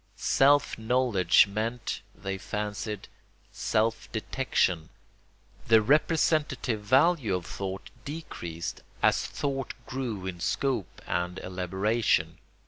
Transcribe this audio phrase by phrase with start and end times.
[0.15, 3.07] Self knowledge meant, they fancied,
[3.51, 4.89] self detection;
[5.67, 12.39] the representative value of thought decreased as thought grew in scope and elaboration.